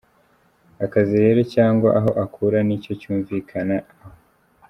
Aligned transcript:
Akazi 0.85 1.15
rero 1.23 1.41
cyangwa 1.53 1.89
aho 1.99 2.09
akura 2.23 2.57
nicyo 2.67 2.91
cyumvikana 3.01 3.75
aho. 3.93 4.09